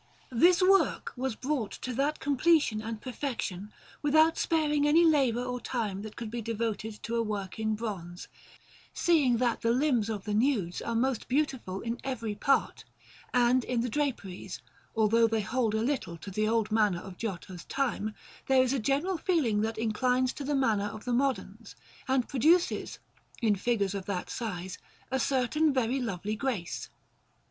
This 0.31 0.63
work 0.63 1.13
was 1.15 1.35
brought 1.35 1.71
to 1.73 1.93
that 1.93 2.19
completion 2.19 2.81
and 2.81 2.99
perfection 2.99 3.71
without 4.01 4.35
sparing 4.35 4.87
any 4.87 5.05
labour 5.05 5.43
or 5.45 5.61
time 5.61 6.01
that 6.01 6.15
could 6.15 6.31
be 6.31 6.41
devoted 6.41 7.03
to 7.03 7.15
a 7.17 7.21
work 7.21 7.59
in 7.59 7.75
bronze, 7.75 8.27
seeing 8.95 9.37
that 9.37 9.61
the 9.61 9.69
limbs 9.69 10.09
of 10.09 10.23
the 10.23 10.33
nudes 10.33 10.81
are 10.81 10.95
most 10.95 11.27
beautiful 11.27 11.81
in 11.81 11.99
every 12.03 12.33
part; 12.33 12.83
and 13.31 13.63
in 13.63 13.81
the 13.81 13.89
draperies, 13.89 14.59
although 14.95 15.27
they 15.27 15.41
hold 15.41 15.75
a 15.75 15.83
little 15.83 16.17
to 16.17 16.31
the 16.31 16.47
old 16.47 16.71
manner 16.71 16.97
of 17.01 17.15
Giotto's 17.19 17.65
time, 17.65 18.15
there 18.47 18.63
is 18.63 18.73
a 18.73 18.79
general 18.79 19.19
feeling 19.19 19.61
that 19.61 19.77
inclines 19.77 20.33
to 20.33 20.43
the 20.43 20.55
manner 20.55 20.87
of 20.87 21.05
the 21.05 21.13
moderns, 21.13 21.75
and 22.07 22.27
produces, 22.27 22.97
in 23.39 23.55
figures 23.55 23.93
of 23.93 24.07
that 24.07 24.31
size, 24.31 24.79
a 25.11 25.19
certain 25.19 25.71
very 25.71 25.99
lovely 25.99 26.35
grace. 26.35 26.89